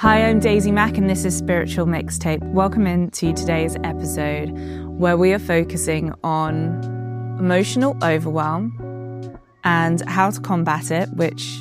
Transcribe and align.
Hi, 0.00 0.24
I'm 0.24 0.38
Daisy 0.38 0.72
Mack, 0.72 0.96
and 0.96 1.10
this 1.10 1.26
is 1.26 1.36
Spiritual 1.36 1.84
Mixtape. 1.84 2.42
Welcome 2.54 2.86
into 2.86 3.34
today's 3.34 3.76
episode 3.84 4.50
where 4.86 5.18
we 5.18 5.34
are 5.34 5.38
focusing 5.38 6.14
on 6.24 6.82
emotional 7.38 7.94
overwhelm 8.02 9.38
and 9.62 10.00
how 10.08 10.30
to 10.30 10.40
combat 10.40 10.90
it, 10.90 11.10
which 11.16 11.54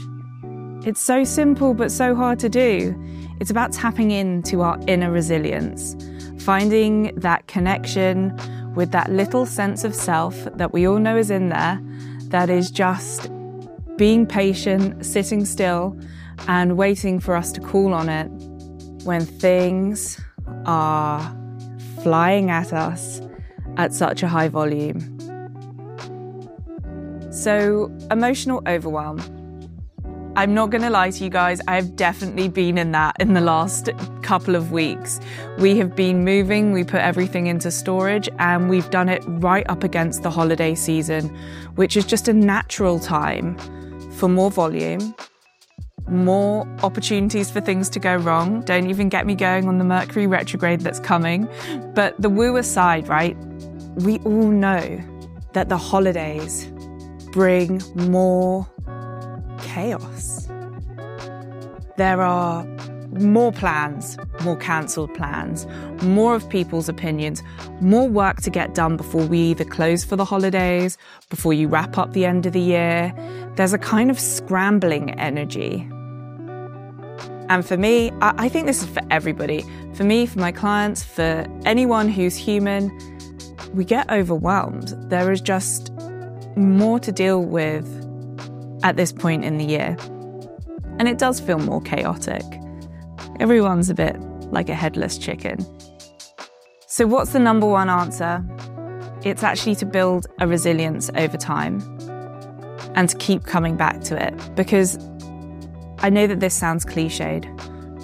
it's 0.87 1.01
so 1.01 1.25
simple 1.25 1.73
but 1.73 1.91
so 1.91 2.15
hard 2.15 2.39
to 2.39 2.47
do. 2.47 2.95
It's 3.41 3.51
about 3.51 3.73
tapping 3.73 4.11
into 4.11 4.61
our 4.61 4.79
inner 4.87 5.11
resilience, 5.11 5.97
finding 6.41 7.13
that 7.17 7.47
connection 7.47 8.39
with 8.73 8.91
that 8.91 9.11
little 9.11 9.45
sense 9.45 9.83
of 9.83 9.93
self 9.93 10.45
that 10.55 10.71
we 10.71 10.87
all 10.87 10.99
know 10.99 11.17
is 11.17 11.29
in 11.29 11.49
there, 11.49 11.77
that 12.29 12.49
is 12.49 12.71
just 12.71 13.29
being 13.97 14.25
patient, 14.25 15.05
sitting 15.05 15.43
still 15.43 15.99
and 16.47 16.77
waiting 16.77 17.19
for 17.19 17.35
us 17.35 17.51
to 17.53 17.61
call 17.61 17.93
on 17.93 18.09
it 18.09 18.29
when 19.03 19.25
things 19.25 20.19
are 20.65 21.35
flying 22.03 22.49
at 22.49 22.73
us 22.73 23.21
at 23.77 23.93
such 23.93 24.23
a 24.23 24.27
high 24.27 24.47
volume. 24.47 24.99
So, 27.31 27.91
emotional 28.11 28.61
overwhelm. 28.67 29.19
I'm 30.35 30.53
not 30.53 30.69
going 30.69 30.83
to 30.83 30.89
lie 30.89 31.11
to 31.11 31.23
you 31.23 31.29
guys, 31.29 31.59
I've 31.67 31.95
definitely 31.95 32.47
been 32.47 32.77
in 32.77 32.91
that 32.93 33.15
in 33.19 33.33
the 33.33 33.41
last 33.41 33.89
couple 34.21 34.55
of 34.55 34.71
weeks. 34.71 35.19
We 35.57 35.77
have 35.77 35.95
been 35.95 36.23
moving, 36.23 36.71
we 36.71 36.83
put 36.83 37.01
everything 37.01 37.47
into 37.47 37.71
storage, 37.71 38.29
and 38.39 38.69
we've 38.69 38.89
done 38.89 39.09
it 39.09 39.23
right 39.27 39.65
up 39.69 39.83
against 39.83 40.23
the 40.23 40.29
holiday 40.29 40.75
season, 40.75 41.27
which 41.75 41.97
is 41.97 42.05
just 42.05 42.27
a 42.27 42.33
natural 42.33 42.99
time 42.99 43.57
for 44.11 44.29
more 44.29 44.51
volume, 44.51 45.13
more 46.11 46.67
opportunities 46.83 47.49
for 47.51 47.61
things 47.61 47.89
to 47.89 47.99
go 47.99 48.15
wrong. 48.15 48.61
Don't 48.61 48.89
even 48.89 49.09
get 49.09 49.25
me 49.25 49.35
going 49.35 49.67
on 49.67 49.77
the 49.77 49.83
Mercury 49.83 50.27
retrograde 50.27 50.81
that's 50.81 50.99
coming. 50.99 51.47
But 51.93 52.19
the 52.19 52.29
woo 52.29 52.57
aside, 52.57 53.07
right? 53.07 53.37
We 53.95 54.19
all 54.19 54.49
know 54.49 54.99
that 55.53 55.69
the 55.69 55.77
holidays 55.77 56.71
bring 57.31 57.81
more 57.95 58.67
chaos. 59.61 60.47
There 61.97 62.21
are 62.21 62.65
more 63.11 63.51
plans, 63.51 64.17
more 64.43 64.55
cancelled 64.55 65.13
plans, 65.15 65.65
more 66.03 66.35
of 66.35 66.47
people's 66.49 66.87
opinions, 66.87 67.43
more 67.81 68.07
work 68.07 68.41
to 68.41 68.49
get 68.49 68.75
done 68.75 68.97
before 68.97 69.25
we 69.25 69.39
either 69.39 69.65
close 69.65 70.03
for 70.05 70.15
the 70.15 70.25
holidays, 70.25 70.97
before 71.29 71.53
you 71.53 71.67
wrap 71.67 71.97
up 71.97 72.13
the 72.13 72.25
end 72.25 72.45
of 72.45 72.53
the 72.53 72.61
year. 72.61 73.13
There's 73.55 73.73
a 73.73 73.77
kind 73.77 74.09
of 74.09 74.19
scrambling 74.19 75.19
energy 75.19 75.89
and 77.49 77.65
for 77.65 77.77
me, 77.77 78.11
I 78.21 78.47
think 78.47 78.67
this 78.67 78.83
is 78.83 78.89
for 78.89 79.01
everybody. 79.09 79.65
For 79.93 80.03
me, 80.03 80.27
for 80.27 80.37
my 80.37 80.51
clients, 80.51 81.03
for 81.03 81.47
anyone 81.65 82.07
who's 82.07 82.35
human, 82.35 82.91
we 83.73 83.83
get 83.83 84.09
overwhelmed. 84.11 84.89
There 85.09 85.31
is 85.31 85.41
just 85.41 85.91
more 86.55 86.99
to 86.99 87.11
deal 87.11 87.43
with 87.43 87.87
at 88.83 88.97
this 88.97 89.11
point 89.11 89.43
in 89.43 89.57
the 89.57 89.65
year. 89.65 89.97
And 90.99 91.07
it 91.07 91.17
does 91.17 91.39
feel 91.39 91.57
more 91.57 91.81
chaotic. 91.81 92.43
Everyone's 93.39 93.89
a 93.89 93.95
bit 93.95 94.19
like 94.51 94.69
a 94.69 94.75
headless 94.75 95.17
chicken. 95.17 95.65
So, 96.85 97.07
what's 97.07 97.31
the 97.31 97.39
number 97.39 97.65
one 97.65 97.89
answer? 97.89 98.43
It's 99.23 99.41
actually 99.41 99.75
to 99.77 99.87
build 99.87 100.27
a 100.39 100.47
resilience 100.47 101.09
over 101.15 101.37
time 101.37 101.81
and 102.93 103.09
to 103.09 103.17
keep 103.17 103.45
coming 103.45 103.75
back 103.75 104.01
to 104.01 104.23
it 104.23 104.35
because 104.55 104.97
I 106.01 106.09
know 106.09 106.27
that 106.27 106.39
this 106.39 106.53
sounds 106.53 106.85
cliched, 106.85 107.45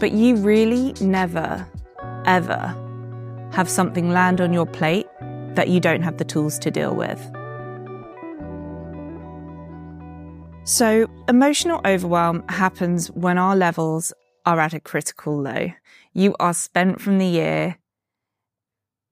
but 0.01 0.11
you 0.11 0.35
really 0.35 0.93
never, 0.99 1.65
ever 2.25 2.75
have 3.53 3.69
something 3.69 4.09
land 4.09 4.41
on 4.41 4.51
your 4.51 4.66
plate 4.66 5.07
that 5.56 5.69
you 5.69 5.79
don't 5.79 6.01
have 6.01 6.17
the 6.17 6.25
tools 6.25 6.59
to 6.59 6.72
deal 6.72 6.94
with. 6.94 7.19
So, 10.66 11.07
emotional 11.29 11.79
overwhelm 11.85 12.44
happens 12.50 13.07
when 13.11 13.38
our 13.38 13.56
levels 13.56 14.12
are 14.45 14.59
at 14.59 14.73
a 14.73 14.79
critical 14.81 15.41
low. 15.41 15.69
You 16.12 16.35
are 16.39 16.53
spent 16.53 17.00
from 17.00 17.17
the 17.17 17.27
year. 17.27 17.77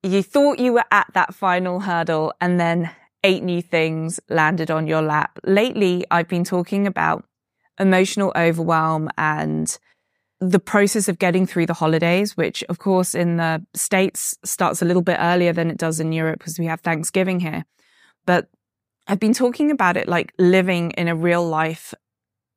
You 0.01 0.23
thought 0.23 0.59
you 0.59 0.73
were 0.73 0.83
at 0.91 1.07
that 1.13 1.33
final 1.33 1.79
hurdle, 1.79 2.33
and 2.41 2.59
then 2.59 2.89
eight 3.23 3.43
new 3.43 3.61
things 3.61 4.19
landed 4.29 4.69
on 4.69 4.87
your 4.87 5.01
lap. 5.01 5.39
Lately, 5.45 6.03
I've 6.11 6.27
been 6.27 6.43
talking 6.43 6.85
about 6.85 7.23
emotional 7.79 8.31
overwhelm 8.35 9.09
and 9.17 9.77
the 10.39 10.59
process 10.59 11.07
of 11.07 11.19
getting 11.19 11.45
through 11.45 11.65
the 11.65 11.73
holidays, 11.73 12.35
which 12.35 12.63
of 12.69 12.79
course 12.79 13.15
in 13.15 13.37
the 13.37 13.65
States 13.73 14.37
starts 14.43 14.81
a 14.81 14.85
little 14.85 15.01
bit 15.01 15.17
earlier 15.19 15.53
than 15.53 15.69
it 15.69 15.77
does 15.77 15.99
in 15.99 16.11
Europe 16.11 16.39
because 16.39 16.59
we 16.59 16.65
have 16.65 16.81
Thanksgiving 16.81 17.39
here. 17.39 17.65
But 18.25 18.49
I've 19.07 19.19
been 19.19 19.33
talking 19.33 19.71
about 19.71 19.97
it 19.97 20.07
like 20.07 20.33
living 20.37 20.91
in 20.91 21.07
a 21.07 21.15
real 21.15 21.47
life 21.47 21.93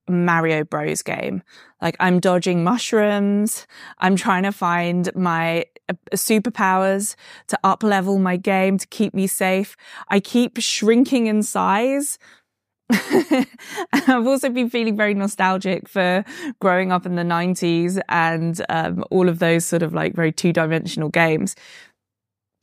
Mario 0.08 0.64
Bros 0.64 1.02
game. 1.02 1.42
Like 1.80 1.96
I'm 2.00 2.20
dodging 2.20 2.62
mushrooms. 2.64 3.66
I'm 3.98 4.16
trying 4.16 4.44
to 4.44 4.52
find 4.52 5.14
my 5.14 5.64
uh, 5.88 5.94
superpowers 6.14 7.16
to 7.48 7.58
up 7.64 7.82
level 7.82 8.18
my 8.18 8.36
game 8.36 8.78
to 8.78 8.86
keep 8.88 9.14
me 9.14 9.26
safe. 9.26 9.76
I 10.08 10.20
keep 10.20 10.58
shrinking 10.58 11.26
in 11.26 11.42
size 11.42 12.18
I've 12.90 14.26
also 14.26 14.48
been 14.48 14.70
feeling 14.70 14.96
very 14.96 15.14
nostalgic 15.14 15.88
for 15.88 16.24
growing 16.60 16.92
up 16.92 17.04
in 17.04 17.16
the 17.16 17.22
90s 17.22 18.00
and 18.08 18.64
um, 18.68 19.04
all 19.10 19.28
of 19.28 19.38
those 19.38 19.64
sort 19.64 19.82
of 19.82 19.92
like 19.92 20.14
very 20.14 20.32
two 20.32 20.52
dimensional 20.52 21.08
games. 21.08 21.56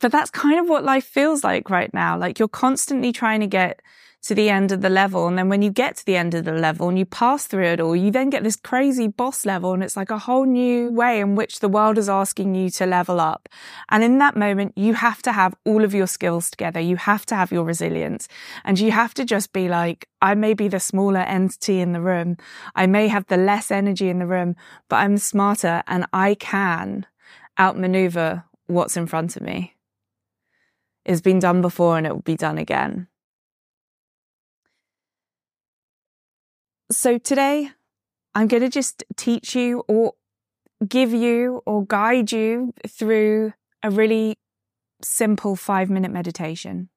But 0.00 0.12
that's 0.12 0.30
kind 0.30 0.58
of 0.58 0.68
what 0.68 0.84
life 0.84 1.04
feels 1.04 1.44
like 1.44 1.70
right 1.70 1.92
now. 1.92 2.18
Like 2.18 2.38
you're 2.38 2.48
constantly 2.48 3.12
trying 3.12 3.40
to 3.40 3.46
get 3.46 3.80
to 4.24 4.34
the 4.34 4.48
end 4.48 4.72
of 4.72 4.80
the 4.80 4.88
level. 4.88 5.28
And 5.28 5.36
then 5.36 5.50
when 5.50 5.60
you 5.60 5.70
get 5.70 5.96
to 5.96 6.06
the 6.06 6.16
end 6.16 6.32
of 6.32 6.46
the 6.46 6.52
level 6.52 6.88
and 6.88 6.98
you 6.98 7.04
pass 7.04 7.46
through 7.46 7.66
it 7.66 7.80
all, 7.80 7.94
you 7.94 8.10
then 8.10 8.30
get 8.30 8.42
this 8.42 8.56
crazy 8.56 9.06
boss 9.06 9.44
level. 9.44 9.74
And 9.74 9.82
it's 9.82 9.98
like 9.98 10.10
a 10.10 10.18
whole 10.18 10.46
new 10.46 10.90
way 10.90 11.20
in 11.20 11.34
which 11.34 11.60
the 11.60 11.68
world 11.68 11.98
is 11.98 12.08
asking 12.08 12.54
you 12.54 12.70
to 12.70 12.86
level 12.86 13.20
up. 13.20 13.50
And 13.90 14.02
in 14.02 14.16
that 14.18 14.34
moment, 14.34 14.72
you 14.76 14.94
have 14.94 15.20
to 15.22 15.32
have 15.32 15.54
all 15.66 15.84
of 15.84 15.92
your 15.92 16.06
skills 16.06 16.50
together. 16.50 16.80
You 16.80 16.96
have 16.96 17.26
to 17.26 17.34
have 17.34 17.52
your 17.52 17.64
resilience 17.64 18.26
and 18.64 18.78
you 18.78 18.92
have 18.92 19.12
to 19.14 19.26
just 19.26 19.52
be 19.52 19.68
like, 19.68 20.08
I 20.22 20.34
may 20.34 20.54
be 20.54 20.68
the 20.68 20.80
smaller 20.80 21.20
entity 21.20 21.80
in 21.80 21.92
the 21.92 22.00
room. 22.00 22.38
I 22.74 22.86
may 22.86 23.08
have 23.08 23.26
the 23.26 23.36
less 23.36 23.70
energy 23.70 24.08
in 24.08 24.20
the 24.20 24.26
room, 24.26 24.56
but 24.88 24.96
I'm 24.96 25.18
smarter 25.18 25.82
and 25.86 26.06
I 26.14 26.34
can 26.34 27.04
outmaneuver 27.60 28.44
what's 28.68 28.96
in 28.96 29.06
front 29.06 29.36
of 29.36 29.42
me. 29.42 29.74
It's 31.04 31.20
been 31.20 31.40
done 31.40 31.60
before 31.60 31.98
and 31.98 32.06
it 32.06 32.14
will 32.14 32.22
be 32.22 32.36
done 32.36 32.56
again. 32.56 33.08
So 36.90 37.16
today, 37.16 37.70
I'm 38.34 38.46
going 38.46 38.62
to 38.62 38.68
just 38.68 39.04
teach 39.16 39.54
you 39.54 39.84
or 39.88 40.14
give 40.86 41.12
you 41.12 41.62
or 41.64 41.86
guide 41.86 42.30
you 42.30 42.74
through 42.86 43.54
a 43.82 43.90
really 43.90 44.36
simple 45.02 45.56
five 45.56 45.88
minute 45.88 46.10
meditation. 46.10 46.90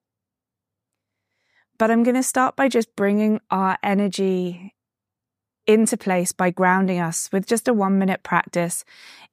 But 1.78 1.90
I'm 1.90 2.02
going 2.02 2.16
to 2.16 2.22
start 2.22 2.54
by 2.54 2.68
just 2.68 2.94
bringing 2.96 3.40
our 3.50 3.78
energy 3.82 4.74
into 5.66 5.96
place 5.96 6.32
by 6.32 6.50
grounding 6.50 6.98
us 6.98 7.30
with 7.32 7.46
just 7.46 7.68
a 7.68 7.72
one 7.72 7.98
minute 7.98 8.22
practice. 8.22 8.84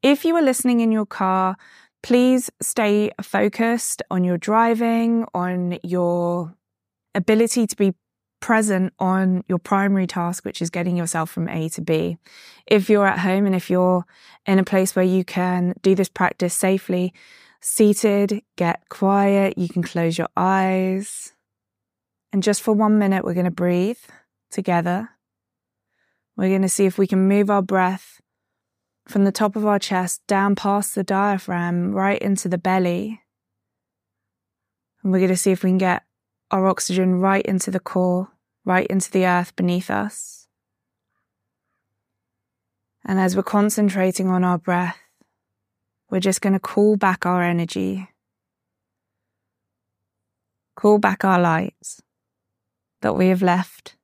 If 0.02 0.24
you 0.24 0.36
are 0.36 0.42
listening 0.42 0.80
in 0.80 0.92
your 0.92 1.06
car, 1.06 1.58
please 2.02 2.50
stay 2.62 3.12
focused 3.22 4.04
on 4.12 4.24
your 4.24 4.38
driving, 4.38 5.26
on 5.34 5.80
your 5.84 6.56
ability 7.14 7.68
to 7.68 7.76
be 7.76 7.94
present 8.40 8.94
on 9.00 9.44
your 9.48 9.58
primary 9.58 10.08
task, 10.08 10.46
which 10.46 10.62
is 10.62 10.70
getting 10.70 10.98
yourself 10.98 11.30
from 11.30 11.50
A 11.50 11.70
to 11.70 11.82
B. 11.82 12.18
If 12.68 12.90
you're 12.90 13.08
at 13.08 13.20
home 13.20 13.46
and 13.46 13.56
if 13.56 13.70
you're 13.70 14.06
in 14.46 14.60
a 14.60 14.64
place 14.64 14.96
where 14.96 15.06
you 15.06 15.24
can 15.24 15.74
do 15.82 15.96
this 15.96 16.10
practice 16.10 16.54
safely, 16.54 17.14
seated, 17.62 18.42
get 18.56 18.88
quiet, 18.90 19.58
you 19.58 19.68
can 19.68 19.84
close 19.84 20.18
your 20.18 20.30
eyes. 20.38 21.34
And 22.32 22.44
just 22.44 22.62
for 22.62 22.74
one 22.74 23.00
minute, 23.00 23.24
we're 23.24 23.34
going 23.34 23.46
to 23.46 23.52
breathe 23.52 23.98
together. 24.52 25.10
We're 26.38 26.50
going 26.50 26.62
to 26.64 26.70
see 26.70 26.86
if 26.86 26.98
we 26.98 27.08
can 27.08 27.28
move 27.28 27.50
our 27.50 27.62
breath 27.62 28.22
from 29.08 29.24
the 29.24 29.32
top 29.32 29.56
of 29.56 29.66
our 29.66 29.80
chest 29.80 30.22
down 30.28 30.56
past 30.56 30.96
the 30.96 31.04
diaphragm, 31.04 31.92
right 31.92 32.22
into 32.22 32.50
the 32.50 32.58
belly. 32.58 33.22
And 35.02 35.12
we're 35.12 35.20
going 35.20 35.30
to 35.30 35.38
see 35.38 35.52
if 35.52 35.64
we 35.64 35.70
can 35.70 35.78
get 35.78 36.04
our 36.52 36.68
oxygen 36.68 37.20
right 37.20 37.46
into 37.46 37.72
the 37.72 37.80
core 37.80 38.30
right 38.66 38.88
into 38.88 39.12
the 39.12 39.26
earth 39.26 39.56
beneath 39.56 39.90
us. 39.90 40.48
And 43.06 43.20
as 43.20 43.36
we're 43.36 43.44
concentrating 43.44 44.28
on 44.28 44.44
our 44.44 44.58
breath, 44.58 44.98
we're 46.10 46.20
just 46.20 46.42
going 46.42 46.54
to 46.54 46.60
call 46.60 46.98
back 46.98 47.26
our 47.26 47.44
energy, 47.44 48.10
call 50.76 50.98
back 50.98 51.24
our 51.24 51.40
lights 51.40 52.02
that 53.02 53.16
we 53.16 53.28
have 53.28 53.44
left 53.44 53.96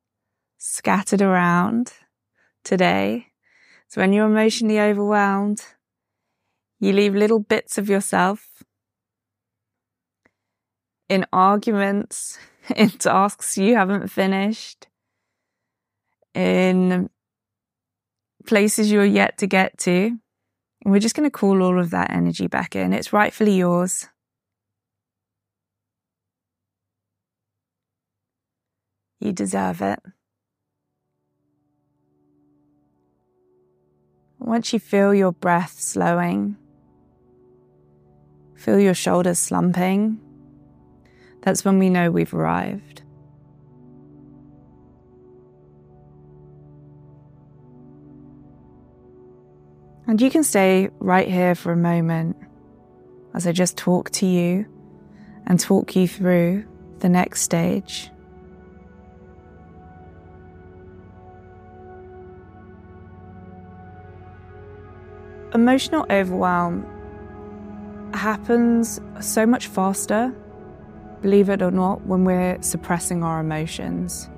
scattered 0.58 1.20
around 1.20 1.92
today 2.62 3.26
So 3.88 4.00
when 4.00 4.14
you're 4.14 4.26
emotionally 4.26 4.80
overwhelmed, 4.80 5.62
you 6.80 6.92
leave 6.92 7.14
little 7.14 7.40
bits 7.40 7.76
of 7.76 7.90
yourself 7.90 8.62
in 11.08 11.26
arguments, 11.32 12.38
in 12.76 12.90
tasks 12.90 13.56
you 13.58 13.76
haven't 13.76 14.08
finished, 14.08 14.86
in 16.34 17.10
places 18.46 18.90
you're 18.90 19.04
yet 19.04 19.38
to 19.38 19.46
get 19.46 19.78
to. 19.78 20.18
And 20.84 20.92
we're 20.92 20.98
just 20.98 21.14
going 21.14 21.28
to 21.28 21.30
call 21.30 21.62
all 21.62 21.78
of 21.78 21.90
that 21.90 22.10
energy 22.10 22.48
back 22.48 22.74
in. 22.74 22.92
It's 22.92 23.12
rightfully 23.12 23.56
yours. 23.56 24.08
You 29.20 29.32
deserve 29.32 29.80
it. 29.82 30.00
Once 34.40 34.72
you 34.72 34.80
feel 34.80 35.14
your 35.14 35.30
breath 35.30 35.78
slowing, 35.78 36.56
feel 38.56 38.80
your 38.80 38.94
shoulders 38.94 39.38
slumping, 39.38 40.18
that's 41.42 41.64
when 41.64 41.78
we 41.78 41.90
know 41.90 42.10
we've 42.10 42.32
arrived. 42.32 43.02
And 50.06 50.20
you 50.20 50.30
can 50.30 50.44
stay 50.44 50.90
right 50.98 51.28
here 51.28 51.54
for 51.54 51.72
a 51.72 51.76
moment 51.76 52.36
as 53.34 53.46
I 53.46 53.52
just 53.52 53.76
talk 53.76 54.10
to 54.10 54.26
you 54.26 54.66
and 55.46 55.58
talk 55.58 55.96
you 55.96 56.06
through 56.06 56.64
the 56.98 57.08
next 57.08 57.42
stage. 57.42 58.10
Emotional 65.54 66.06
overwhelm 66.08 66.86
happens 68.14 69.00
so 69.20 69.44
much 69.44 69.66
faster, 69.66 70.34
believe 71.22 71.48
it 71.48 71.62
or 71.62 71.70
not, 71.70 72.04
when 72.06 72.24
we're 72.24 72.60
suppressing 72.60 73.22
our 73.22 73.40
emotions. 73.40 74.28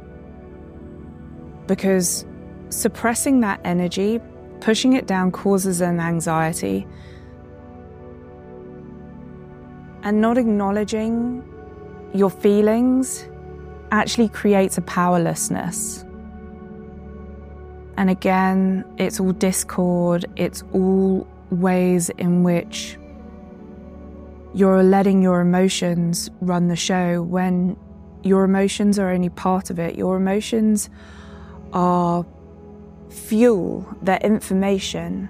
Because 1.67 2.27
suppressing 2.69 3.41
that 3.41 3.61
energy, 3.65 4.21
pushing 4.61 4.93
it 4.93 5.07
down, 5.07 5.33
causes 5.33 5.81
an 5.81 5.99
anxiety. 5.99 6.87
And 10.03 10.21
not 10.21 10.37
acknowledging 10.37 11.43
your 12.13 12.31
feelings 12.31 13.27
actually 13.91 14.29
creates 14.29 14.77
a 14.77 14.83
powerlessness. 14.83 16.05
And 17.97 18.11
again, 18.11 18.85
it's 18.99 19.21
all 19.21 19.33
discord, 19.33 20.27
it's 20.37 20.63
all 20.73 21.27
ways 21.51 22.11
in 22.11 22.43
which 22.43 22.99
you're 24.55 24.85
letting 24.85 25.21
your 25.21 25.41
emotions 25.41 26.31
run 26.41 26.69
the 26.69 26.77
show 26.77 27.23
when 27.23 27.77
your 28.23 28.45
emotions 28.45 28.99
are 28.99 29.11
only 29.11 29.29
part 29.29 29.69
of 29.69 29.81
it. 29.81 29.97
Your 29.97 30.17
emotions 30.17 30.89
are 31.73 32.25
fuel, 33.11 33.87
they're 34.03 34.19
information. 34.19 35.29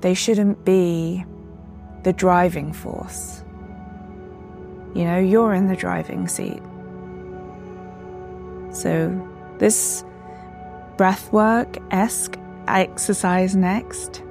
They 0.00 0.14
shouldn't 0.14 0.64
be 0.64 1.24
the 2.02 2.12
driving 2.12 2.72
force. 2.72 3.42
You 4.94 5.04
know, 5.04 5.18
you're 5.18 5.54
in 5.54 5.68
the 5.68 5.76
driving 5.76 6.26
seat. 6.28 6.62
So, 8.72 9.28
this 9.58 10.04
breathwork 10.96 11.84
esque 11.92 12.38
exercise 12.66 13.56
next, 13.56 14.22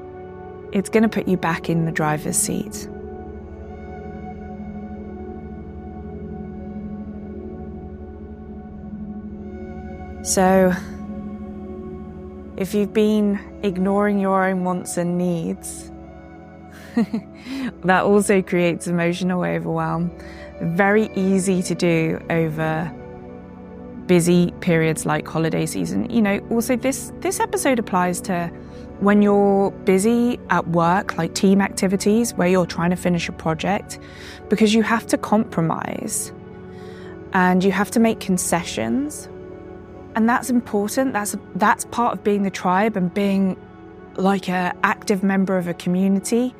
it's 0.71 0.89
going 0.89 1.03
to 1.03 1.09
put 1.09 1.27
you 1.27 1.37
back 1.37 1.69
in 1.69 1.85
the 1.85 1.91
driver's 1.91 2.37
seat. 2.37 2.87
So, 10.27 10.73
if 12.57 12.73
you've 12.73 12.91
been 12.91 13.39
ignoring 13.63 14.19
your 14.19 14.43
own 14.45 14.65
wants 14.65 14.97
and 14.97 15.17
needs, 15.17 15.89
that 17.85 18.03
also 18.03 18.41
creates 18.41 18.87
emotional 18.87 19.45
overwhelm. 19.45 20.11
Very 20.61 21.09
easy 21.15 21.63
to 21.63 21.73
do 21.73 22.21
over 22.29 22.93
busy 24.07 24.51
periods 24.59 25.05
like 25.05 25.25
holiday 25.25 25.65
season. 25.65 26.09
You 26.09 26.21
know, 26.21 26.45
also 26.51 26.75
this 26.75 27.13
this 27.21 27.39
episode 27.39 27.79
applies 27.79 28.19
to 28.23 28.47
when 28.99 29.21
you're 29.21 29.71
busy 29.85 30.41
at 30.49 30.67
work, 30.67 31.17
like 31.17 31.35
team 31.35 31.61
activities 31.61 32.33
where 32.33 32.49
you're 32.49 32.65
trying 32.65 32.89
to 32.89 32.97
finish 32.97 33.29
a 33.29 33.31
project, 33.31 33.97
because 34.49 34.73
you 34.73 34.83
have 34.83 35.07
to 35.07 35.17
compromise 35.17 36.33
and 37.31 37.63
you 37.63 37.71
have 37.71 37.91
to 37.91 38.01
make 38.01 38.19
concessions. 38.19 39.29
And 40.17 40.27
that's 40.27 40.49
important. 40.49 41.13
That's 41.13 41.37
that's 41.53 41.85
part 41.85 42.13
of 42.13 42.23
being 42.23 42.41
the 42.41 42.49
tribe 42.49 42.97
and 42.97 43.13
being 43.13 43.55
like 44.15 44.49
an 44.49 44.75
active 44.83 45.21
member 45.21 45.59
of 45.59 45.67
a 45.67 45.75
community. 45.75 46.55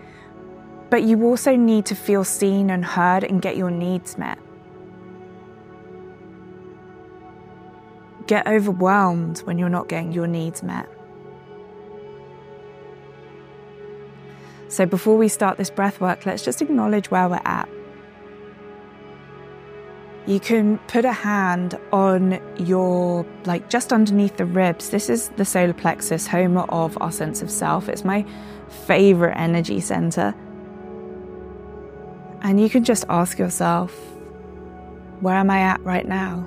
But 0.92 1.02
you 1.04 1.24
also 1.24 1.56
need 1.56 1.88
to 1.88 1.96
feel 1.96 2.24
seen 2.24 2.70
and 2.70 2.86
heard 2.86 3.24
and 3.24 3.42
get 3.42 3.58
your 3.58 3.72
needs 3.72 4.18
met. 4.18 4.38
get 8.28 8.46
overwhelmed 8.46 9.40
when 9.40 9.58
you're 9.58 9.70
not 9.70 9.88
getting 9.88 10.12
your 10.12 10.28
needs 10.28 10.62
met. 10.62 10.88
So, 14.68 14.86
before 14.86 15.18
we 15.18 15.30
start 15.30 15.58
this 15.58 15.70
breath 15.70 16.02
work, 16.02 16.26
let's 16.26 16.44
just 16.44 16.62
acknowledge 16.62 17.10
where 17.10 17.30
we're 17.30 17.42
at. 17.46 17.70
You 20.28 20.42
can 20.42 20.78
put 20.88 21.06
a 21.06 21.14
hand 21.14 21.80
on 21.94 22.42
your, 22.58 23.26
like 23.46 23.70
just 23.70 23.94
underneath 23.94 24.36
the 24.36 24.46
ribs. 24.46 24.90
This 24.90 25.10
is 25.10 25.30
the 25.38 25.46
solar 25.46 25.72
plexus, 25.74 26.28
home 26.28 26.58
of 26.58 26.98
our 27.00 27.14
sense 27.14 27.42
of 27.42 27.50
self. 27.50 27.88
It's 27.88 28.04
my 28.04 28.26
favorite 28.68 29.38
energy 29.38 29.80
center. 29.80 30.36
And 32.42 32.60
you 32.60 32.70
can 32.70 32.84
just 32.84 33.06
ask 33.08 33.40
yourself, 33.40 33.94
where 35.22 35.36
am 35.36 35.50
I 35.50 35.62
at 35.62 35.82
right 35.86 36.06
now? 36.06 36.46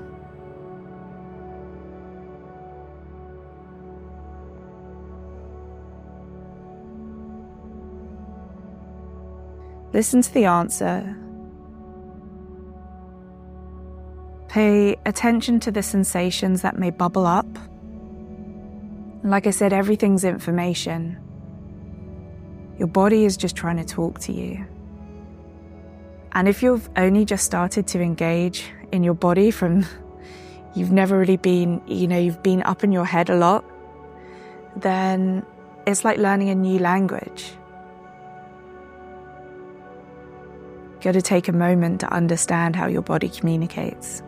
Listen 9.94 10.20
to 10.20 10.34
the 10.34 10.44
answer. 10.44 11.19
Pay 14.50 14.96
attention 15.06 15.60
to 15.60 15.70
the 15.70 15.80
sensations 15.80 16.62
that 16.62 16.76
may 16.76 16.90
bubble 16.90 17.24
up. 17.24 17.46
Like 19.22 19.46
I 19.46 19.50
said, 19.50 19.72
everything's 19.72 20.24
information. 20.24 21.16
Your 22.76 22.88
body 22.88 23.24
is 23.24 23.36
just 23.36 23.54
trying 23.54 23.76
to 23.76 23.84
talk 23.84 24.18
to 24.22 24.32
you. 24.32 24.66
And 26.32 26.48
if 26.48 26.64
you've 26.64 26.90
only 26.96 27.24
just 27.24 27.44
started 27.44 27.86
to 27.88 28.00
engage 28.00 28.64
in 28.90 29.04
your 29.04 29.14
body 29.14 29.52
from, 29.52 29.86
you've 30.74 30.90
never 30.90 31.16
really 31.16 31.36
been, 31.36 31.80
you 31.86 32.08
know, 32.08 32.18
you've 32.18 32.42
been 32.42 32.64
up 32.64 32.82
in 32.82 32.90
your 32.90 33.04
head 33.04 33.30
a 33.30 33.36
lot, 33.36 33.64
then 34.74 35.46
it's 35.86 36.04
like 36.04 36.18
learning 36.18 36.50
a 36.50 36.56
new 36.56 36.80
language. 36.80 37.52
You've 40.94 41.02
got 41.02 41.12
to 41.12 41.22
take 41.22 41.46
a 41.46 41.52
moment 41.52 42.00
to 42.00 42.12
understand 42.12 42.74
how 42.74 42.88
your 42.88 43.02
body 43.02 43.28
communicates. 43.28 44.24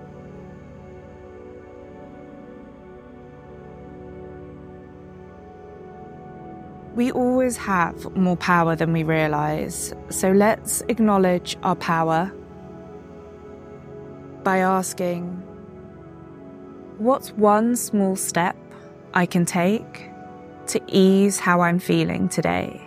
We 6.94 7.10
always 7.10 7.56
have 7.56 8.14
more 8.14 8.36
power 8.36 8.76
than 8.76 8.92
we 8.92 9.02
realize, 9.02 9.94
so 10.10 10.30
let's 10.30 10.82
acknowledge 10.88 11.56
our 11.62 11.74
power 11.74 12.30
by 14.42 14.58
asking, 14.58 15.24
What's 16.98 17.32
one 17.32 17.76
small 17.76 18.14
step 18.14 18.56
I 19.14 19.24
can 19.24 19.46
take 19.46 20.10
to 20.66 20.80
ease 20.86 21.40
how 21.40 21.62
I'm 21.62 21.78
feeling 21.78 22.28
today? 22.28 22.81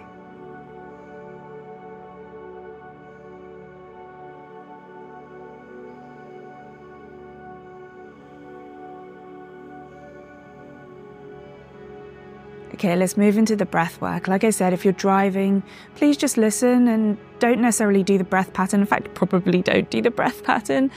Okay, 12.76 12.94
let's 12.98 13.16
move 13.16 13.38
into 13.38 13.56
the 13.56 13.66
breath 13.66 14.02
work. 14.02 14.28
Like 14.28 14.44
I 14.44 14.50
said, 14.50 14.74
if 14.74 14.84
you're 14.84 14.92
driving, 14.92 15.64
please 15.96 16.18
just 16.18 16.36
listen 16.36 16.90
and 16.90 17.18
don't 17.40 17.62
necessarily 17.62 18.04
do 18.04 18.18
the 18.18 18.26
breath 18.26 18.52
pattern. 18.52 18.82
In 18.82 18.86
fact, 18.86 19.14
probably 19.14 19.62
don't 19.62 19.90
do 19.90 20.02
the 20.02 20.12
breath 20.12 20.44
pattern. 20.44 20.92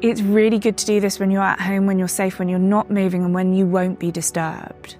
It's 0.00 0.22
really 0.22 0.60
good 0.60 0.78
to 0.78 0.86
do 0.86 1.00
this 1.00 1.18
when 1.18 1.32
you're 1.32 1.42
at 1.42 1.60
home, 1.60 1.86
when 1.86 1.98
you're 1.98 2.06
safe, 2.06 2.38
when 2.38 2.48
you're 2.48 2.60
not 2.60 2.92
moving, 2.92 3.24
and 3.24 3.34
when 3.34 3.54
you 3.54 3.66
won't 3.66 3.98
be 3.98 4.12
disturbed. 4.12 4.94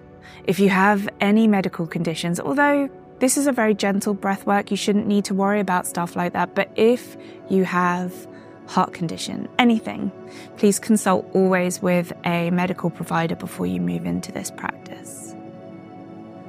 If 0.49 0.59
you 0.59 0.69
have 0.71 1.09
any 1.21 1.47
medical 1.47 1.87
conditions, 1.87 2.41
although 2.41 2.91
this 3.21 3.37
is 3.37 3.47
a 3.47 3.53
very 3.53 3.75
gentle 3.75 4.15
breath 4.15 4.47
work, 4.47 4.73
you 4.73 4.77
shouldn't 4.77 5.07
need 5.07 5.25
to 5.27 5.35
worry 5.35 5.61
about 5.61 5.87
stuff 5.87 6.17
like 6.17 6.33
that. 6.33 6.57
But 6.57 6.73
if 6.75 7.17
you 7.49 7.65
have 7.65 8.27
heart 8.69 8.93
condition, 8.93 9.49
anything, 9.59 10.13
please 10.59 10.79
consult 10.79 11.29
always 11.35 11.83
with 11.83 12.13
a 12.25 12.51
medical 12.51 12.91
provider 12.91 13.35
before 13.35 13.67
you 13.67 13.81
move 13.81 14.07
into 14.07 14.31
this 14.31 14.51
practice. 14.51 15.35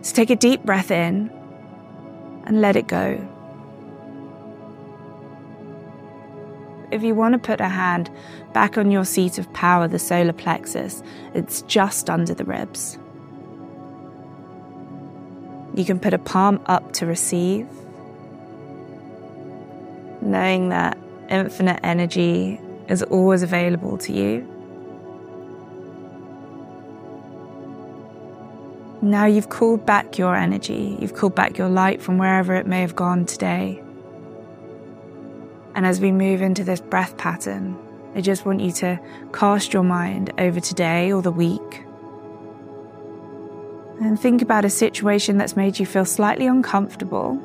So 0.01 0.13
take 0.13 0.29
a 0.29 0.35
deep 0.35 0.63
breath 0.63 0.91
in 0.91 1.31
and 2.45 2.61
let 2.61 2.75
it 2.75 2.87
go. 2.87 3.25
If 6.91 7.03
you 7.03 7.15
want 7.15 7.33
to 7.33 7.39
put 7.39 7.61
a 7.61 7.69
hand 7.69 8.11
back 8.51 8.77
on 8.77 8.91
your 8.91 9.05
seat 9.05 9.37
of 9.37 9.51
power, 9.53 9.87
the 9.87 9.99
solar 9.99 10.33
plexus, 10.33 11.01
it's 11.33 11.61
just 11.63 12.09
under 12.09 12.33
the 12.33 12.43
ribs. 12.43 12.97
You 15.73 15.85
can 15.85 15.99
put 15.99 16.13
a 16.13 16.17
palm 16.17 16.61
up 16.65 16.91
to 16.93 17.05
receive, 17.05 17.67
knowing 20.21 20.69
that 20.69 20.97
infinite 21.29 21.79
energy 21.83 22.59
is 22.87 23.03
always 23.03 23.43
available 23.43 23.97
to 23.99 24.13
you. 24.13 24.47
Now 29.01 29.25
you've 29.25 29.49
called 29.49 29.85
back 29.85 30.17
your 30.17 30.35
energy, 30.35 30.97
you've 30.99 31.15
called 31.15 31.33
back 31.33 31.57
your 31.57 31.69
light 31.69 32.01
from 32.01 32.17
wherever 32.17 32.53
it 32.55 32.67
may 32.67 32.81
have 32.81 32.95
gone 32.95 33.25
today. 33.25 33.81
And 35.73 35.85
as 35.85 36.01
we 36.01 36.11
move 36.11 36.41
into 36.41 36.65
this 36.65 36.81
breath 36.81 37.15
pattern, 37.17 37.77
I 38.15 38.21
just 38.21 38.45
want 38.45 38.59
you 38.59 38.71
to 38.73 38.99
cast 39.31 39.71
your 39.71 39.83
mind 39.83 40.33
over 40.37 40.59
today 40.59 41.13
or 41.13 41.21
the 41.21 41.31
week. 41.31 41.83
And 44.01 44.19
think 44.19 44.41
about 44.41 44.65
a 44.65 44.69
situation 44.69 45.37
that's 45.37 45.55
made 45.55 45.79
you 45.79 45.85
feel 45.85 46.05
slightly 46.05 46.47
uncomfortable. 46.47 47.41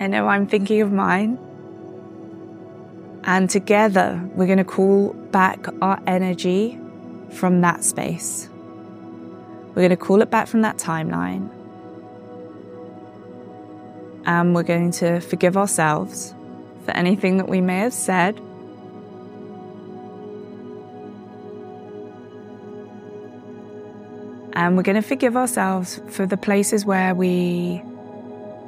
I 0.00 0.06
know 0.06 0.28
I'm 0.28 0.46
thinking 0.46 0.80
of 0.80 0.92
mine. 0.92 1.38
And 3.24 3.50
together, 3.50 4.20
we're 4.34 4.46
going 4.46 4.58
to 4.58 4.64
call 4.64 5.12
back 5.12 5.66
our 5.82 6.00
energy 6.06 6.78
from 7.30 7.60
that 7.60 7.84
space. 7.84 8.48
We're 9.68 9.82
going 9.82 9.90
to 9.90 9.96
call 9.96 10.22
it 10.22 10.30
back 10.30 10.48
from 10.48 10.62
that 10.62 10.78
timeline 10.78 11.50
and 14.28 14.54
we're 14.54 14.62
going 14.62 14.90
to 14.90 15.20
forgive 15.20 15.56
ourselves 15.56 16.34
for 16.84 16.90
anything 16.90 17.38
that 17.38 17.48
we 17.48 17.62
may 17.62 17.78
have 17.78 17.94
said. 17.94 18.36
And 24.52 24.76
we're 24.76 24.82
going 24.82 25.00
to 25.00 25.08
forgive 25.08 25.34
ourselves 25.34 26.00
for 26.08 26.26
the 26.26 26.36
places 26.36 26.84
where 26.84 27.14
we 27.14 27.82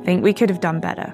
think 0.05 0.25
we 0.25 0.33
could 0.33 0.49
have 0.49 0.63
done 0.63 0.81
better. 0.81 1.13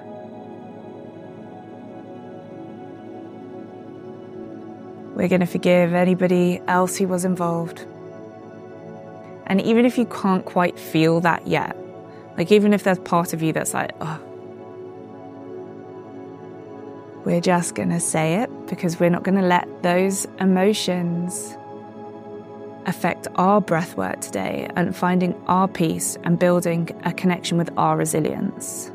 We're 5.17 5.29
going 5.29 5.41
to 5.41 5.47
forgive 5.47 5.95
anybody 5.95 6.61
else 6.67 6.95
who 6.95 7.07
was 7.07 7.25
involved. 7.25 7.83
And 9.47 9.59
even 9.59 9.83
if 9.83 9.97
you 9.97 10.05
can't 10.05 10.45
quite 10.45 10.77
feel 10.77 11.21
that 11.21 11.47
yet, 11.47 11.75
like 12.37 12.51
even 12.51 12.71
if 12.71 12.83
there's 12.83 12.99
part 12.99 13.33
of 13.33 13.41
you 13.41 13.51
that's 13.51 13.73
like, 13.73 13.93
oh, 13.99 14.19
we're 17.25 17.41
just 17.41 17.73
going 17.73 17.89
to 17.89 17.99
say 17.99 18.35
it 18.35 18.67
because 18.67 18.99
we're 18.99 19.09
not 19.09 19.23
going 19.23 19.39
to 19.39 19.41
let 19.41 19.67
those 19.81 20.27
emotions 20.39 21.57
affect 22.85 23.27
our 23.37 23.59
breath 23.59 23.97
work 23.97 24.21
today 24.21 24.69
and 24.75 24.95
finding 24.95 25.33
our 25.47 25.67
peace 25.67 26.15
and 26.25 26.37
building 26.37 26.91
a 27.05 27.11
connection 27.11 27.57
with 27.57 27.71
our 27.75 27.97
resilience. 27.97 28.91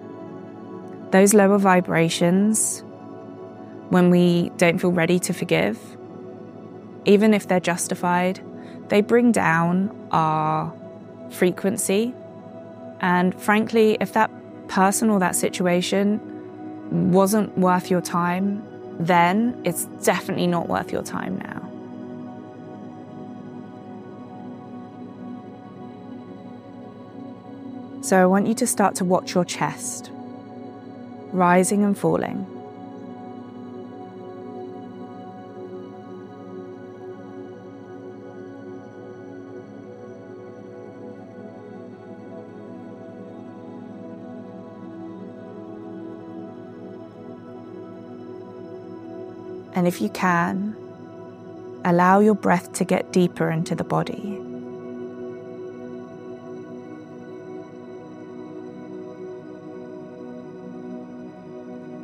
Those 1.10 1.34
lower 1.34 1.58
vibrations, 1.58 2.84
when 3.88 4.08
we 4.08 4.50
don't 4.50 4.78
feel 4.78 4.92
ready 4.92 5.18
to 5.18 5.32
forgive, 5.32 5.80
even 7.04 7.34
if 7.34 7.48
they're 7.48 7.60
justified, 7.60 8.40
they 8.88 9.00
bring 9.00 9.32
down 9.32 9.90
our 10.10 10.72
frequency. 11.30 12.14
And 13.00 13.34
frankly, 13.40 13.96
if 14.00 14.12
that 14.12 14.30
person 14.68 15.10
or 15.10 15.18
that 15.20 15.34
situation 15.34 16.20
wasn't 17.12 17.56
worth 17.58 17.90
your 17.90 18.00
time 18.00 18.62
then, 18.98 19.60
it's 19.64 19.86
definitely 20.04 20.46
not 20.46 20.68
worth 20.68 20.92
your 20.92 21.02
time 21.02 21.38
now. 21.38 21.68
So 28.02 28.20
I 28.20 28.26
want 28.26 28.46
you 28.46 28.54
to 28.54 28.66
start 28.66 28.94
to 28.96 29.04
watch 29.04 29.34
your 29.34 29.44
chest, 29.44 30.10
rising 31.32 31.84
and 31.84 31.96
falling. 31.96 32.51
And 49.82 49.88
if 49.88 50.00
you 50.00 50.10
can, 50.10 50.76
allow 51.84 52.20
your 52.20 52.36
breath 52.36 52.72
to 52.74 52.84
get 52.84 53.12
deeper 53.12 53.50
into 53.50 53.74
the 53.74 53.82
body. 53.82 54.38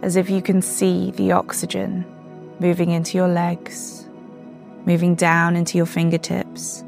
As 0.03 0.17
if 0.17 0.29
you 0.29 0.43
can 0.43 0.61
see 0.61 1.13
the 1.13 1.31
oxygen 1.31 2.05
moving 2.59 2.91
into 2.91 3.17
your 3.17 3.29
legs, 3.29 4.09
moving 4.85 5.15
down 5.15 5.55
into 5.55 5.79
your 5.79 5.87
fingertips, 5.87 6.83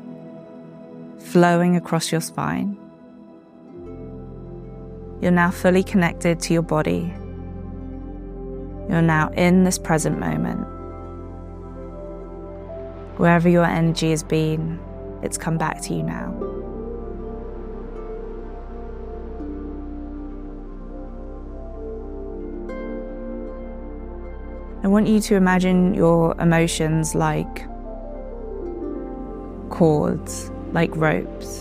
flowing 1.20 1.76
across 1.76 2.10
your 2.10 2.20
spine. 2.20 2.76
You're 5.22 5.30
now 5.30 5.52
fully 5.52 5.84
connected 5.84 6.40
to 6.40 6.52
your 6.52 6.62
body 6.62 7.14
you're 8.90 9.02
now 9.02 9.30
in 9.36 9.62
this 9.62 9.78
present 9.78 10.18
moment. 10.18 10.66
Wherever 13.20 13.50
your 13.50 13.66
energy 13.66 14.12
has 14.12 14.22
been, 14.22 14.80
it's 15.22 15.36
come 15.36 15.58
back 15.58 15.82
to 15.82 15.94
you 15.94 16.02
now. 16.02 16.32
I 24.82 24.88
want 24.88 25.06
you 25.06 25.20
to 25.20 25.34
imagine 25.34 25.92
your 25.92 26.34
emotions 26.40 27.14
like 27.14 27.66
cords, 29.68 30.50
like 30.72 30.96
ropes. 30.96 31.60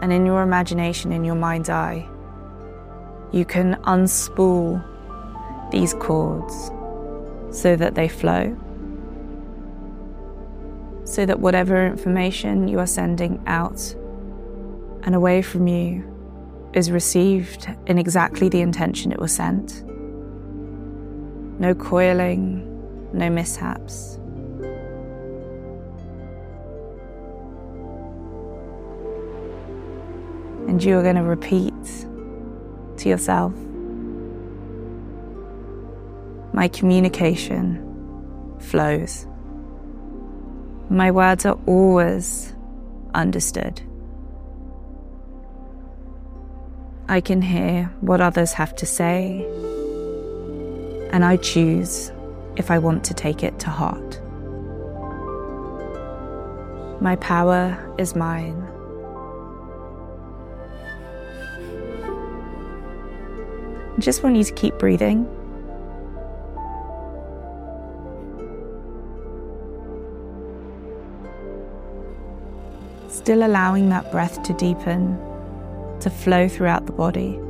And 0.00 0.12
in 0.12 0.24
your 0.24 0.42
imagination, 0.42 1.10
in 1.10 1.24
your 1.24 1.34
mind's 1.34 1.68
eye, 1.68 2.08
you 3.32 3.44
can 3.44 3.74
unspool 3.82 4.80
these 5.72 5.92
cords 5.94 6.70
so 7.54 7.76
that 7.76 7.94
they 7.94 8.08
flow, 8.08 8.56
so 11.04 11.24
that 11.24 11.38
whatever 11.38 11.86
information 11.86 12.66
you 12.66 12.80
are 12.80 12.86
sending 12.86 13.40
out 13.46 13.94
and 15.04 15.14
away 15.14 15.40
from 15.40 15.68
you 15.68 16.02
is 16.72 16.90
received 16.90 17.68
in 17.86 17.96
exactly 17.96 18.48
the 18.48 18.60
intention 18.60 19.12
it 19.12 19.20
was 19.20 19.32
sent. 19.32 19.84
No 21.60 21.74
coiling, 21.74 23.10
no 23.12 23.30
mishaps. 23.30 24.16
And 30.66 30.82
you 30.82 30.98
are 30.98 31.02
going 31.02 31.14
to 31.14 31.22
repeat 31.22 31.72
to 32.96 33.08
yourself. 33.08 33.54
My 36.54 36.68
communication 36.68 37.82
flows. 38.60 39.26
My 40.88 41.10
words 41.10 41.44
are 41.44 41.58
always 41.66 42.54
understood. 43.12 43.82
I 47.08 47.20
can 47.20 47.42
hear 47.42 47.86
what 48.02 48.20
others 48.20 48.52
have 48.52 48.72
to 48.76 48.86
say, 48.86 49.44
and 51.10 51.24
I 51.24 51.38
choose 51.38 52.12
if 52.54 52.70
I 52.70 52.78
want 52.78 53.02
to 53.06 53.14
take 53.14 53.42
it 53.42 53.58
to 53.58 53.70
heart. 53.70 54.20
My 57.02 57.16
power 57.16 57.76
is 57.98 58.14
mine. 58.14 58.60
Just 63.98 64.22
want 64.22 64.36
you 64.36 64.44
to 64.44 64.52
keep 64.52 64.78
breathing. 64.78 65.26
Still 73.24 73.42
allowing 73.42 73.88
that 73.88 74.12
breath 74.12 74.42
to 74.42 74.52
deepen, 74.52 75.18
to 75.98 76.10
flow 76.10 76.46
throughout 76.46 76.84
the 76.84 76.92
body. 76.92 77.40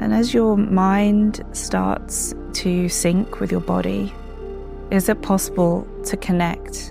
And 0.00 0.12
as 0.12 0.34
your 0.34 0.56
mind 0.56 1.44
starts 1.52 2.34
to 2.54 2.88
sync 2.88 3.38
with 3.38 3.52
your 3.52 3.60
body, 3.60 4.12
is 4.90 5.08
it 5.08 5.22
possible 5.22 5.86
to 6.06 6.16
connect 6.16 6.90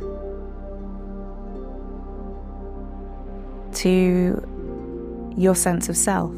to 3.82 5.34
your 5.36 5.56
sense 5.56 5.90
of 5.90 5.98
self? 5.98 6.32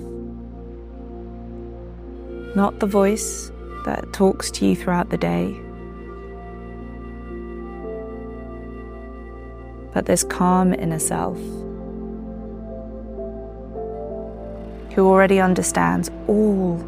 Not 2.56 2.80
the 2.80 2.86
voice 2.86 3.52
that 3.86 4.14
talks 4.14 4.52
to 4.52 4.66
you 4.66 4.76
throughout 4.76 5.10
the 5.10 5.18
day, 5.18 5.60
but 9.94 10.06
this 10.06 10.24
calm 10.24 10.74
inner 10.74 11.00
self 11.00 11.38
who 14.94 15.08
already 15.08 15.40
understands 15.40 16.12
all 16.28 16.80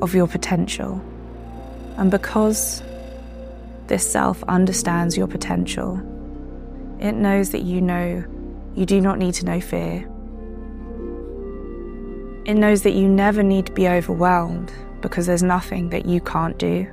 of 0.00 0.14
your 0.14 0.28
potential. 0.28 1.02
And 1.96 2.10
because 2.10 2.82
this 3.88 4.08
self 4.08 4.44
understands 4.44 5.16
your 5.16 5.26
potential, 5.26 6.00
it 7.00 7.12
knows 7.12 7.50
that 7.50 7.62
you 7.62 7.80
know 7.80 8.24
you 8.74 8.86
do 8.86 9.00
not 9.00 9.18
need 9.18 9.34
to 9.34 9.44
know 9.44 9.60
fear. 9.60 10.07
It 12.48 12.56
knows 12.56 12.80
that 12.84 12.94
you 12.94 13.06
never 13.10 13.42
need 13.42 13.66
to 13.66 13.72
be 13.72 13.86
overwhelmed 13.86 14.72
because 15.02 15.26
there's 15.26 15.42
nothing 15.42 15.90
that 15.90 16.06
you 16.06 16.18
can't 16.22 16.56
do. 16.56 16.86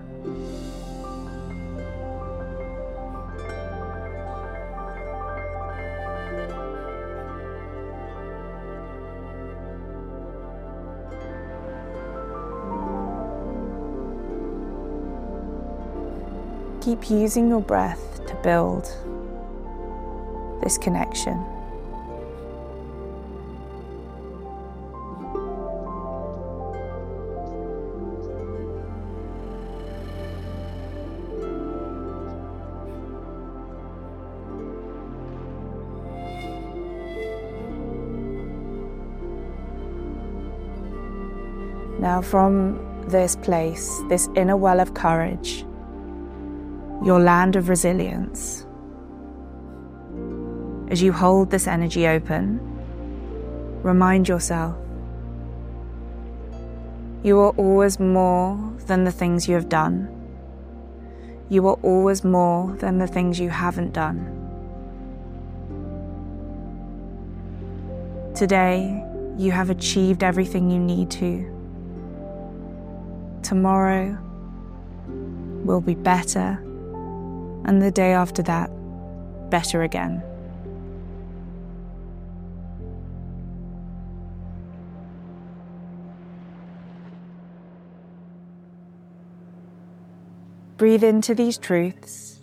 Keep 16.81 17.09
using 17.09 17.47
your 17.47 17.61
breath 17.61 18.19
to 18.27 18.35
build 18.43 18.83
this 20.61 20.77
connection. 20.77 21.54
Now, 42.15 42.21
from 42.21 42.79
this 43.09 43.35
place, 43.35 44.01
this 44.07 44.29
inner 44.37 44.55
well 44.55 44.79
of 44.79 44.93
courage, 44.93 45.65
your 47.03 47.19
land 47.19 47.57
of 47.57 47.67
resilience. 47.67 48.65
As 50.89 51.01
you 51.01 51.11
hold 51.11 51.51
this 51.51 51.67
energy 51.67 52.07
open, 52.07 52.61
remind 53.83 54.29
yourself 54.29 54.77
you 57.21 57.37
are 57.39 57.51
always 57.57 57.99
more 57.99 58.57
than 58.87 59.03
the 59.03 59.11
things 59.11 59.49
you 59.49 59.55
have 59.55 59.67
done. 59.67 60.07
You 61.49 61.67
are 61.67 61.79
always 61.83 62.23
more 62.23 62.77
than 62.77 62.97
the 62.97 63.07
things 63.07 63.41
you 63.41 63.49
haven't 63.49 63.91
done. 63.91 64.21
Today, 68.33 69.03
you 69.37 69.51
have 69.51 69.69
achieved 69.69 70.23
everything 70.23 70.71
you 70.71 70.79
need 70.79 71.11
to. 71.11 71.54
Tomorrow 73.45 74.17
will 75.07 75.79
be 75.79 75.93
better 75.93 76.59
and 77.65 77.79
the 77.79 77.91
day 77.91 78.11
after 78.11 78.41
that, 78.41 78.71
better 79.51 79.83
again. 79.83 80.23
Breathe 90.77 91.03
into 91.03 91.35
these 91.35 91.59
truths. 91.59 92.39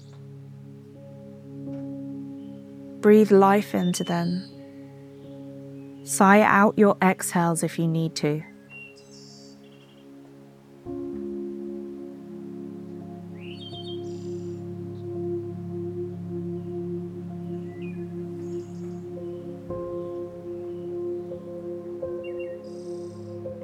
Breathe 3.00 3.32
life 3.32 3.74
into 3.74 4.04
them. 4.04 4.44
Sigh 6.04 6.42
out 6.42 6.78
your 6.78 6.96
exhales 7.02 7.64
if 7.64 7.76
you 7.76 7.88
need 7.88 8.14
to. 8.14 8.44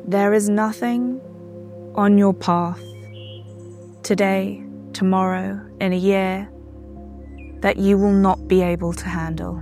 There 0.08 0.32
is 0.32 0.48
nothing 0.48 1.20
on 1.94 2.16
your 2.16 2.32
path 2.32 2.80
today, 4.02 4.64
tomorrow, 4.94 5.60
in 5.82 5.92
a 5.92 5.96
year 5.96 6.48
that 7.60 7.76
you 7.76 7.98
will 7.98 8.14
not 8.14 8.48
be 8.48 8.62
able 8.62 8.94
to 8.94 9.04
handle. 9.06 9.56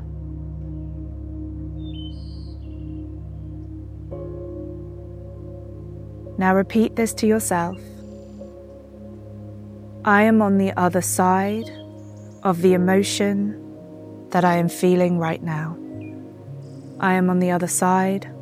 Now 6.38 6.54
repeat 6.54 6.94
this 6.94 7.12
to 7.14 7.26
yourself. 7.26 7.80
I 10.04 10.22
am 10.22 10.40
on 10.40 10.58
the 10.58 10.72
other 10.76 11.02
side 11.02 11.68
of 12.44 12.62
the 12.62 12.74
emotion 12.74 14.28
that 14.30 14.44
I 14.44 14.58
am 14.58 14.68
feeling 14.68 15.18
right 15.18 15.42
now. 15.42 15.76
I 17.00 17.14
am 17.14 17.30
on 17.30 17.40
the 17.40 17.50
other 17.50 17.66
side 17.66 18.32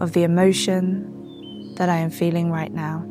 of 0.00 0.12
the 0.12 0.24
emotion 0.24 1.74
that 1.76 1.88
I 1.88 1.98
am 1.98 2.10
feeling 2.10 2.50
right 2.50 2.72
now. 2.72 3.06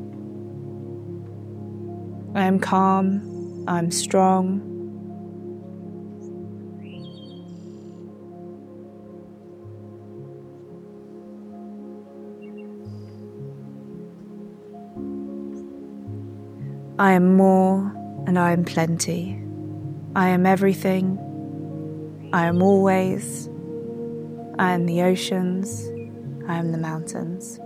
I 2.35 2.45
am 2.45 2.59
calm, 2.59 3.65
I'm 3.67 3.91
strong. 3.91 4.65
I 16.97 17.13
am 17.13 17.37
more 17.37 17.93
and 18.27 18.37
I 18.37 18.51
am 18.51 18.65
plenty. 18.65 19.41
I 20.15 20.29
am 20.29 20.45
everything. 20.45 21.17
I 22.33 22.47
am 22.47 22.61
always. 22.61 23.47
I 24.57 24.73
am 24.73 24.85
the 24.85 25.03
oceans. 25.03 25.89
I 26.49 26.55
am 26.55 26.71
the 26.71 26.79
mountains. 26.79 27.59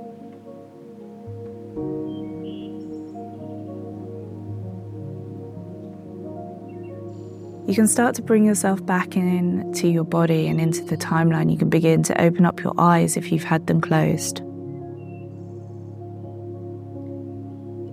You 7.65 7.74
can 7.74 7.88
start 7.88 8.13
to 8.15 8.22
bring 8.22 8.43
yourself 8.43 8.86
back 8.86 9.15
into 9.15 9.88
your 9.88 10.04
body 10.04 10.48
and 10.48 10.60
into 10.60 10.84
the 10.84 10.98
timeline. 10.98 11.50
You 11.50 11.58
can 11.58 11.69
begin 11.69 12.04
to 12.04 12.22
open 12.22 12.46
up 12.46 12.62
your 12.62 12.74
eyes 12.78 13.15
if 13.15 13.32
you've 13.32 13.46
had 13.46 13.67
them 13.67 13.80
closed. 13.80 14.39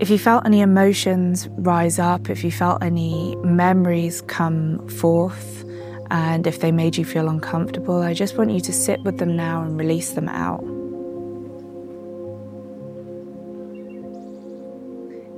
If 0.02 0.10
you 0.10 0.18
felt 0.18 0.44
any 0.44 0.60
emotions 0.60 1.48
rise 1.52 2.00
up, 2.00 2.28
if 2.28 2.42
you 2.42 2.50
felt 2.50 2.82
any 2.82 3.36
memories 3.44 4.22
come 4.22 4.88
forth, 4.88 5.64
and 6.10 6.48
if 6.48 6.58
they 6.58 6.72
made 6.72 6.96
you 6.96 7.04
feel 7.04 7.28
uncomfortable, 7.28 8.02
I 8.02 8.12
just 8.12 8.36
want 8.36 8.50
you 8.50 8.60
to 8.60 8.72
sit 8.72 9.00
with 9.04 9.18
them 9.18 9.36
now 9.36 9.62
and 9.62 9.78
release 9.78 10.10
them 10.14 10.28
out. 10.28 10.64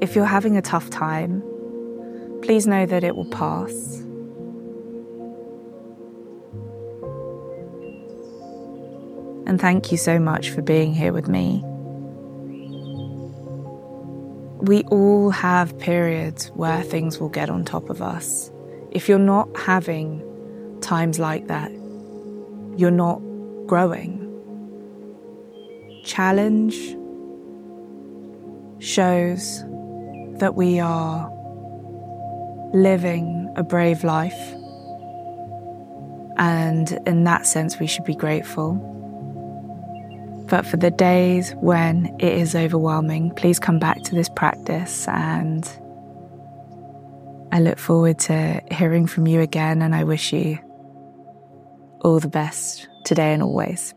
If 0.02 0.16
you're 0.16 0.24
having 0.24 0.56
a 0.56 0.62
tough 0.62 0.90
time, 0.90 1.44
please 2.42 2.66
know 2.66 2.86
that 2.86 3.04
it 3.04 3.14
will 3.14 3.30
pass. 3.30 4.00
And 9.46 9.60
thank 9.60 9.92
you 9.92 9.98
so 9.98 10.18
much 10.18 10.50
for 10.50 10.60
being 10.60 10.92
here 10.92 11.12
with 11.12 11.28
me. 11.28 11.62
We 14.62 14.82
all 14.90 15.30
have 15.30 15.78
periods 15.78 16.48
where 16.56 16.82
things 16.82 17.20
will 17.20 17.28
get 17.28 17.48
on 17.48 17.64
top 17.64 17.88
of 17.88 18.02
us. 18.02 18.50
If 18.90 19.08
you're 19.08 19.20
not 19.20 19.56
having 19.56 20.20
times 20.80 21.20
like 21.20 21.46
that, 21.46 21.70
you're 22.76 22.90
not 22.90 23.20
growing. 23.68 24.18
Challenge 26.02 26.74
shows 28.80 29.62
that 30.42 30.56
we 30.56 30.80
are 30.80 31.30
living 32.74 33.48
a 33.54 33.62
brave 33.62 34.02
life. 34.02 34.52
And 36.36 36.90
in 37.06 37.22
that 37.22 37.46
sense, 37.46 37.78
we 37.78 37.86
should 37.86 38.02
be 38.04 38.16
grateful. 38.16 38.74
But 40.50 40.66
for 40.66 40.78
the 40.78 40.90
days 40.90 41.52
when 41.60 42.16
it 42.18 42.32
is 42.32 42.56
overwhelming, 42.56 43.30
please 43.36 43.60
come 43.60 43.78
back 43.78 44.02
to 44.02 44.16
this 44.16 44.28
practice. 44.28 45.06
And 45.06 45.64
I 47.52 47.60
look 47.60 47.78
forward 47.78 48.18
to 48.20 48.60
hearing 48.72 49.06
from 49.06 49.28
you 49.28 49.42
again. 49.42 49.80
And 49.80 49.94
I 49.94 50.02
wish 50.02 50.32
you 50.32 50.58
all 52.00 52.18
the 52.18 52.26
best 52.26 52.88
today 53.04 53.32
and 53.32 53.44
always. 53.44 53.94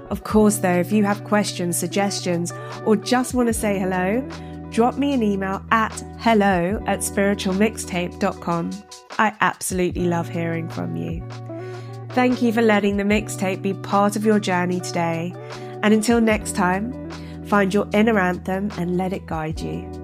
Of 0.09 0.25
course, 0.25 0.57
though, 0.57 0.81
if 0.81 0.91
you 0.91 1.05
have 1.05 1.23
questions, 1.25 1.77
suggestions, 1.77 2.51
or 2.87 2.97
just 2.97 3.35
want 3.35 3.49
to 3.49 3.53
say 3.53 3.79
hello, 3.79 4.27
drop 4.75 4.99
me 4.99 5.15
an 5.15 5.23
email 5.23 5.65
at 5.71 6.03
hello 6.19 6.83
at 6.87 6.99
spiritualmixtape.com. 6.99 8.71
I 9.19 9.33
absolutely 9.41 10.07
love 10.07 10.29
hearing 10.29 10.69
from 10.69 10.97
you. 10.97 11.25
Thank 12.11 12.43
you 12.43 12.53
for 12.53 12.61
letting 12.61 12.97
the 12.97 13.05
mixtape 13.05 13.63
be 13.63 13.73
part 13.73 14.17
of 14.17 14.25
your 14.25 14.41
journey 14.41 14.81
today. 14.81 15.33
And 15.85 15.95
until 15.95 16.21
next 16.21 16.57
time, 16.57 16.93
find 17.47 17.73
your 17.73 17.89
inner 17.95 18.19
anthem 18.19 18.73
and 18.77 18.97
let 18.97 19.13
it 19.13 19.27
guide 19.27 19.61
you. 19.61 20.04